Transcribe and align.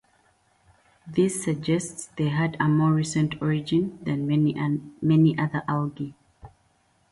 This 1.05 1.43
suggests 1.43 2.07
they 2.17 2.29
had 2.29 2.57
a 2.59 2.67
more 2.67 2.91
recent 2.91 3.39
origin 3.39 3.99
than 4.01 4.25
many 4.99 5.37
other 5.37 5.61
algae. 5.67 6.15